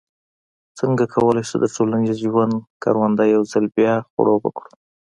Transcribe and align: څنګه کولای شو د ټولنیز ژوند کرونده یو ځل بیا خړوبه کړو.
څنګه 0.79 1.03
کولای 1.13 1.43
شو 1.49 1.57
د 1.61 1.65
ټولنیز 1.75 2.17
ژوند 2.25 2.53
کرونده 2.83 3.23
یو 3.33 3.41
ځل 3.51 3.65
بیا 3.77 3.93
خړوبه 4.11 4.49
کړو. 4.57 4.69